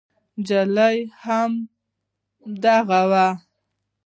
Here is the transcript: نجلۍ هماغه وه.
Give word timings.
نجلۍ 0.39 0.97
هماغه 1.23 2.99
وه. 3.11 3.27